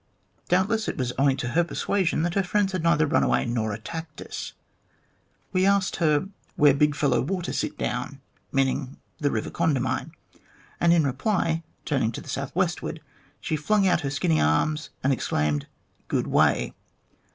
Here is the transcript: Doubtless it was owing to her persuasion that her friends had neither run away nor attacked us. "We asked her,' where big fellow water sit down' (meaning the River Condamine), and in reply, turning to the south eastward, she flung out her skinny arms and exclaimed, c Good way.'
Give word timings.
Doubtless 0.49 0.87
it 0.87 0.97
was 0.97 1.13
owing 1.19 1.37
to 1.37 1.49
her 1.49 1.63
persuasion 1.63 2.23
that 2.23 2.33
her 2.33 2.41
friends 2.41 2.71
had 2.71 2.81
neither 2.81 3.05
run 3.05 3.21
away 3.21 3.45
nor 3.45 3.71
attacked 3.71 4.19
us. 4.19 4.53
"We 5.53 5.63
asked 5.63 5.97
her,' 5.97 6.27
where 6.55 6.73
big 6.73 6.95
fellow 6.95 7.21
water 7.21 7.53
sit 7.53 7.77
down' 7.77 8.19
(meaning 8.51 8.97
the 9.19 9.29
River 9.29 9.51
Condamine), 9.51 10.11
and 10.79 10.91
in 10.91 11.03
reply, 11.05 11.61
turning 11.85 12.11
to 12.13 12.21
the 12.21 12.29
south 12.29 12.53
eastward, 12.57 12.99
she 13.39 13.55
flung 13.55 13.85
out 13.85 14.01
her 14.01 14.09
skinny 14.09 14.41
arms 14.41 14.89
and 15.03 15.13
exclaimed, 15.13 15.67
c 15.69 15.69
Good 16.07 16.25
way.' 16.25 16.73